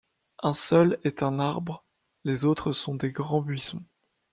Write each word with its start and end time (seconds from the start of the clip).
Un 0.41 0.53
seul 0.53 0.97
est 1.03 1.21
un 1.21 1.39
arbre, 1.39 1.85
les 2.23 2.43
autres 2.43 2.73
sont 2.73 2.95
de 2.95 3.07
grands 3.07 3.43
buissons. 3.43 3.83